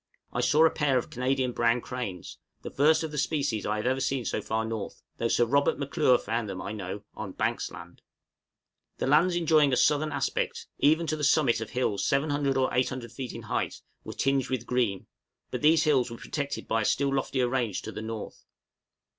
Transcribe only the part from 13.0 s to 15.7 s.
feet in height, were tinged with green; but